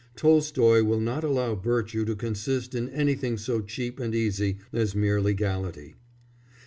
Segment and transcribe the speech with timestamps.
[0.15, 5.21] Tolstoy will not allow virtue to consist in anything so cheap and easy as mere
[5.21, 5.93] legality.